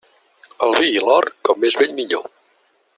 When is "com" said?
1.49-1.63